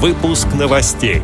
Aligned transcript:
Выпуск 0.00 0.46
новостей. 0.56 1.22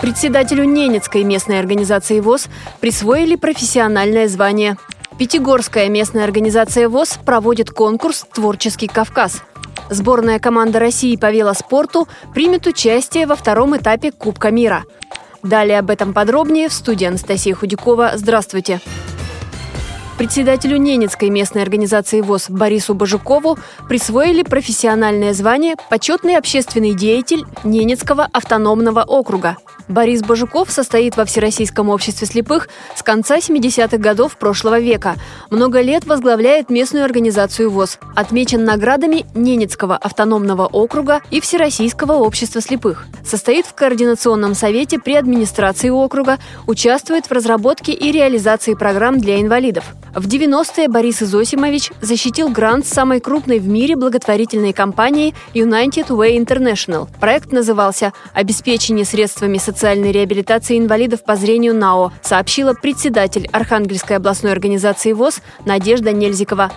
Председателю 0.00 0.64
Ненецкой 0.64 1.22
местной 1.22 1.58
организации 1.58 2.18
ВОЗ 2.20 2.48
присвоили 2.80 3.36
профессиональное 3.36 4.26
звание. 4.26 4.78
Пятигорская 5.18 5.90
местная 5.90 6.24
организация 6.24 6.88
ВОЗ 6.88 7.18
проводит 7.26 7.68
конкурс 7.68 8.24
«Творческий 8.32 8.86
Кавказ». 8.86 9.42
Сборная 9.90 10.38
команда 10.38 10.78
России 10.78 11.16
по 11.16 11.30
велоспорту 11.30 12.08
примет 12.32 12.66
участие 12.66 13.26
во 13.26 13.36
втором 13.36 13.76
этапе 13.76 14.10
Кубка 14.10 14.50
мира. 14.50 14.84
Далее 15.42 15.78
об 15.78 15.90
этом 15.90 16.14
подробнее 16.14 16.70
в 16.70 16.72
студии 16.72 17.04
Анастасия 17.04 17.54
Худякова. 17.54 18.12
Здравствуйте. 18.14 18.80
Председателю 20.18 20.78
Ненецкой 20.78 21.28
местной 21.28 21.60
организации 21.60 22.22
ВОЗ 22.22 22.46
Борису 22.48 22.94
Бажукову 22.94 23.58
присвоили 23.86 24.42
профессиональное 24.42 25.34
звание 25.34 25.74
«Почетный 25.90 26.38
общественный 26.38 26.94
деятель 26.94 27.44
Ненецкого 27.64 28.26
автономного 28.32 29.02
округа». 29.02 29.58
Борис 29.88 30.22
Бажуков 30.22 30.70
состоит 30.70 31.16
во 31.16 31.26
Всероссийском 31.26 31.90
обществе 31.90 32.26
слепых 32.26 32.68
с 32.94 33.02
конца 33.02 33.36
70-х 33.36 33.98
годов 33.98 34.36
прошлого 34.36 34.80
века. 34.80 35.16
Много 35.50 35.80
лет 35.80 36.06
возглавляет 36.06 36.70
местную 36.70 37.04
организацию 37.04 37.70
ВОЗ. 37.70 37.98
Отмечен 38.16 38.64
наградами 38.64 39.26
Ненецкого 39.34 39.96
автономного 39.96 40.66
округа 40.66 41.20
и 41.30 41.40
Всероссийского 41.40 42.14
общества 42.14 42.60
слепых. 42.60 43.06
Состоит 43.24 43.66
в 43.66 43.74
Координационном 43.74 44.54
совете 44.54 44.98
при 44.98 45.14
администрации 45.14 45.90
округа, 45.90 46.38
участвует 46.66 47.26
в 47.26 47.32
разработке 47.32 47.92
и 47.92 48.10
реализации 48.10 48.74
программ 48.74 49.20
для 49.20 49.40
инвалидов. 49.40 49.84
В 50.16 50.28
90-е 50.28 50.88
Борис 50.88 51.22
Изосимович 51.22 51.92
защитил 52.00 52.48
грант 52.48 52.86
самой 52.86 53.20
крупной 53.20 53.58
в 53.58 53.68
мире 53.68 53.96
благотворительной 53.96 54.72
компании 54.72 55.34
United 55.52 56.06
Way 56.06 56.38
International. 56.42 57.06
Проект 57.20 57.52
назывался 57.52 58.14
«Обеспечение 58.32 59.04
средствами 59.04 59.58
социальной 59.58 60.12
реабилитации 60.12 60.78
инвалидов 60.78 61.22
по 61.22 61.36
зрению 61.36 61.74
НАО», 61.74 62.12
сообщила 62.22 62.72
председатель 62.72 63.46
Архангельской 63.52 64.16
областной 64.16 64.52
организации 64.52 65.12
ВОЗ 65.12 65.42
Надежда 65.66 66.12
Нельзикова. 66.12 66.72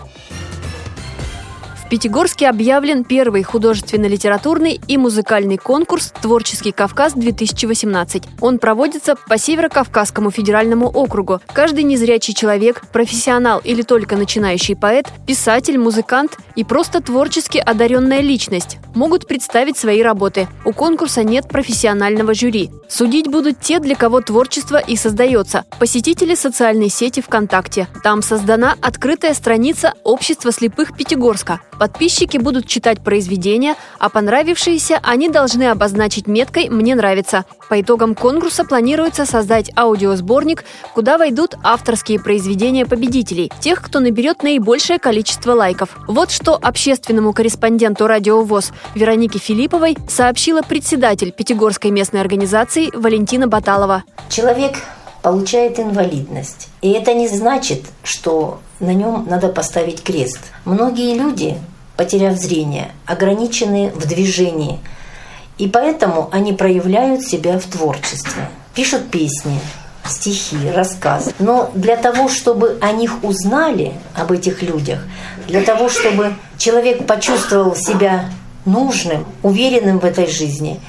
Пятигорске 1.89 2.47
объявлен 2.47 3.03
первый 3.03 3.41
художественно-литературный 3.41 4.79
и 4.87 4.97
музыкальный 4.97 5.57
конкурс 5.57 6.13
«Творческий 6.21 6.71
Кавказ-2018». 6.71 8.25
Он 8.41 8.59
проводится 8.59 9.15
по 9.15 9.39
Северо-Кавказскому 9.39 10.29
федеральному 10.29 10.87
округу. 10.87 11.41
Каждый 11.51 11.83
незрячий 11.83 12.35
человек, 12.35 12.83
профессионал 12.93 13.59
или 13.63 13.81
только 13.81 14.17
начинающий 14.17 14.75
поэт, 14.75 15.07
писатель, 15.25 15.79
музыкант 15.79 16.37
и 16.55 16.63
просто 16.63 17.01
творчески 17.01 17.57
одаренная 17.57 18.21
личность 18.21 18.77
могут 18.93 19.27
представить 19.27 19.77
свои 19.77 20.03
работы. 20.03 20.47
У 20.65 20.73
конкурса 20.73 21.23
нет 21.23 21.47
профессионального 21.47 22.35
жюри. 22.35 22.69
Судить 22.87 23.27
будут 23.27 23.59
те, 23.59 23.79
для 23.79 23.95
кого 23.95 24.21
творчество 24.21 24.77
и 24.77 24.95
создается. 24.95 25.65
Посетители 25.79 26.35
социальной 26.35 26.89
сети 26.89 27.21
ВКонтакте. 27.21 27.87
Там 28.03 28.21
создана 28.21 28.75
открытая 28.81 29.33
страница 29.33 29.93
Общества 30.03 30.51
слепых 30.51 30.95
Пятигорска. 30.95 31.61
Подписчики 31.79 32.37
будут 32.37 32.67
читать 32.67 33.01
произведения, 33.01 33.75
а 33.99 34.09
понравившиеся 34.09 34.99
они 35.01 35.29
должны 35.29 35.63
обозначить 35.63 36.27
меткой 36.27 36.69
«Мне 36.69 36.93
нравится». 36.93 37.45
По 37.69 37.79
итогам 37.79 38.15
конкурса 38.15 38.65
планируется 38.65 39.25
создать 39.25 39.71
аудиосборник, 39.77 40.65
куда 40.93 41.17
войдут 41.17 41.55
авторские 41.63 42.19
произведения 42.19 42.85
победителей, 42.85 43.49
тех, 43.61 43.81
кто 43.81 44.01
наберет 44.01 44.43
наибольшее 44.43 44.99
количество 44.99 45.53
лайков. 45.53 45.97
Вот 46.07 46.31
что 46.31 46.55
общественному 46.61 47.31
корреспонденту 47.31 48.07
«Радио 48.07 48.41
ВОЗ» 48.41 48.73
Веронике 48.93 49.39
Филипповой 49.39 49.97
сообщила 50.09 50.61
председатель 50.61 51.31
Пятигорской 51.31 51.91
местной 51.91 52.19
организации 52.19 52.89
Валентина 52.93 53.47
Баталова. 53.47 54.03
Человек 54.29 54.75
получает 55.21 55.79
инвалидность. 55.79 56.69
И 56.81 56.91
это 56.91 57.13
не 57.13 57.27
значит, 57.27 57.83
что 58.03 58.59
на 58.79 58.93
нем 58.93 59.25
надо 59.29 59.49
поставить 59.49 60.03
крест. 60.03 60.39
Многие 60.65 61.17
люди, 61.17 61.57
потеряв 61.97 62.37
зрение, 62.37 62.91
ограничены 63.05 63.91
в 63.93 64.07
движении. 64.07 64.79
И 65.57 65.67
поэтому 65.67 66.29
они 66.31 66.53
проявляют 66.53 67.23
себя 67.23 67.59
в 67.59 67.65
творчестве. 67.65 68.49
Пишут 68.73 69.09
песни, 69.09 69.59
стихи, 70.05 70.69
рассказы. 70.73 71.33
Но 71.39 71.69
для 71.73 71.97
того, 71.97 72.29
чтобы 72.29 72.77
о 72.81 72.91
них 72.93 73.23
узнали, 73.23 73.93
об 74.15 74.31
этих 74.31 74.61
людях, 74.61 74.99
для 75.47 75.61
того, 75.61 75.89
чтобы 75.89 76.35
человек 76.57 77.05
почувствовал 77.05 77.75
себя 77.75 78.29
нужным, 78.65 79.25
уверенным 79.43 79.99
в 79.99 80.05
этой 80.05 80.27
жизни, 80.27 80.79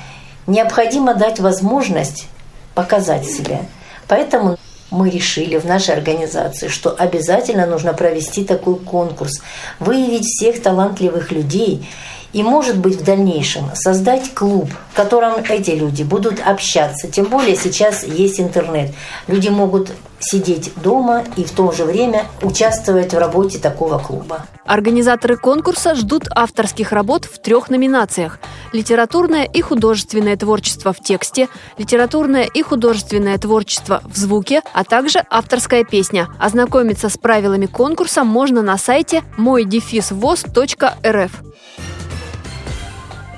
необходимо 0.46 1.14
дать 1.14 1.40
возможность 1.40 2.28
показать 2.74 3.26
себя. 3.26 3.60
Поэтому 4.10 4.58
мы 4.90 5.08
решили 5.08 5.56
в 5.56 5.64
нашей 5.64 5.94
организации, 5.94 6.66
что 6.66 6.90
обязательно 6.90 7.64
нужно 7.64 7.92
провести 7.92 8.44
такой 8.44 8.74
конкурс, 8.74 9.40
выявить 9.78 10.24
всех 10.24 10.60
талантливых 10.60 11.30
людей 11.30 11.88
и, 12.32 12.42
может 12.42 12.76
быть, 12.76 12.96
в 12.96 13.04
дальнейшем 13.04 13.70
создать 13.74 14.34
клуб, 14.34 14.68
в 14.92 14.96
котором 14.96 15.44
эти 15.48 15.70
люди 15.70 16.02
будут 16.02 16.40
общаться. 16.44 17.06
Тем 17.06 17.26
более 17.26 17.54
сейчас 17.54 18.02
есть 18.02 18.40
интернет. 18.40 18.92
Люди 19.28 19.48
могут 19.48 19.92
сидеть 20.20 20.72
дома 20.76 21.24
и 21.36 21.44
в 21.44 21.50
то 21.50 21.72
же 21.72 21.84
время 21.84 22.26
участвовать 22.42 23.12
в 23.12 23.18
работе 23.18 23.58
такого 23.58 23.98
клуба. 23.98 24.46
Организаторы 24.64 25.36
конкурса 25.36 25.94
ждут 25.94 26.28
авторских 26.30 26.92
работ 26.92 27.24
в 27.24 27.40
трех 27.40 27.70
номинациях– 27.70 28.38
литературное 28.72 29.44
и 29.44 29.60
художественное 29.60 30.36
творчество 30.36 30.92
в 30.92 31.00
тексте, 31.00 31.48
литературное 31.78 32.44
и 32.44 32.62
художественное 32.62 33.38
творчество 33.38 34.02
в 34.04 34.16
звуке, 34.16 34.62
а 34.72 34.84
также 34.84 35.24
авторская 35.30 35.84
песня. 35.84 36.28
Ознакомиться 36.38 37.08
с 37.08 37.18
правилами 37.18 37.66
конкурса 37.66 38.24
можно 38.24 38.62
на 38.62 38.78
сайте 38.78 39.22
мойдефисвоз.рф. 39.36 41.30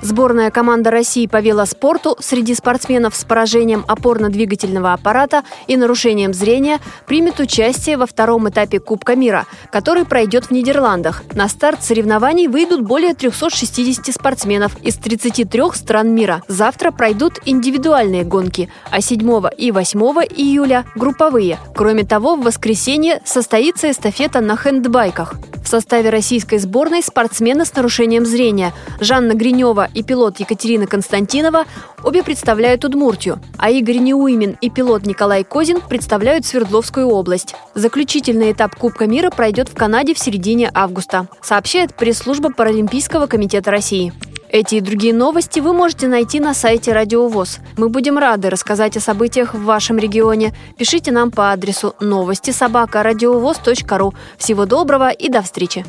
Сборная 0.03 0.51
команда 0.51 0.91
России 0.91 1.27
по 1.27 1.39
велоспорту 1.39 2.17
среди 2.19 2.53
спортсменов 2.55 3.15
с 3.15 3.23
поражением 3.23 3.85
опорно-двигательного 3.87 4.91
аппарата 4.91 5.43
и 5.67 5.77
нарушением 5.77 6.33
зрения 6.33 6.81
примет 7.07 7.39
участие 7.39 7.95
во 7.95 8.05
втором 8.05 8.49
этапе 8.49 8.81
Кубка 8.81 9.15
мира, 9.15 9.45
который 9.71 10.03
пройдет 10.03 10.47
в 10.47 10.51
Нидерландах. 10.51 11.23
На 11.35 11.47
старт 11.47 11.83
соревнований 11.83 12.47
выйдут 12.47 12.81
более 12.81 13.13
360 13.13 14.13
спортсменов 14.13 14.75
из 14.83 14.95
33 14.95 15.61
стран 15.73 16.13
мира. 16.13 16.43
Завтра 16.49 16.91
пройдут 16.91 17.39
индивидуальные 17.45 18.25
гонки, 18.25 18.69
а 18.91 18.99
7 18.99 19.21
и 19.57 19.71
8 19.71 19.99
июля– 20.35 20.83
групповые. 20.95 21.59
Кроме 21.73 22.03
того, 22.03 22.35
в 22.35 22.43
воскресенье 22.43 23.21
состоится 23.23 23.89
эстафета 23.89 24.41
на 24.41 24.57
хендбайках. 24.57 25.35
В 25.63 25.67
составе 25.69 26.09
российской 26.09 26.57
сборной 26.57 27.01
спортсмены 27.01 27.65
с 27.65 27.73
нарушением 27.73 28.25
зрения 28.25 28.73
Жанна 28.99 29.33
Гринева 29.33 29.87
и 29.93 30.03
пилот 30.03 30.39
Екатерина 30.39 30.87
Константинова 30.87 31.65
обе 32.03 32.23
представляют 32.23 32.85
Удмуртию, 32.85 33.39
а 33.57 33.69
Игорь 33.69 33.97
Неуймин 33.97 34.57
и 34.61 34.69
пилот 34.69 35.05
Николай 35.05 35.43
Козин 35.43 35.81
представляют 35.81 36.45
Свердловскую 36.45 37.07
область. 37.07 37.55
Заключительный 37.75 38.51
этап 38.51 38.75
Кубка 38.75 39.07
мира 39.07 39.29
пройдет 39.29 39.69
в 39.69 39.75
Канаде 39.75 40.13
в 40.13 40.19
середине 40.19 40.71
августа, 40.73 41.27
сообщает 41.41 41.95
пресс-служба 41.95 42.51
Паралимпийского 42.51 43.27
комитета 43.27 43.71
России. 43.71 44.13
Эти 44.53 44.75
и 44.75 44.81
другие 44.81 45.15
новости 45.15 45.59
вы 45.59 45.73
можете 45.73 46.07
найти 46.07 46.39
на 46.39 46.53
сайте 46.53 46.93
Радио 46.93 47.27
ВОЗ. 47.27 47.57
Мы 47.75 47.89
будем 47.89 48.19
рады 48.19 48.51
рассказать 48.51 48.95
о 48.95 48.99
событиях 48.99 49.55
в 49.55 49.63
вашем 49.63 49.97
регионе. 49.97 50.53
Пишите 50.77 51.11
нам 51.11 51.31
по 51.31 51.51
адресу 51.51 51.95
новости 51.99 52.51
собака 52.51 53.01
ру. 53.01 54.13
Всего 54.37 54.67
доброго 54.67 55.09
и 55.09 55.29
до 55.29 55.41
встречи! 55.41 55.83